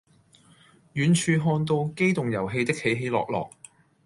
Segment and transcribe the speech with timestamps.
[0.95, 3.51] 遠處看到機動遊戲的起起落落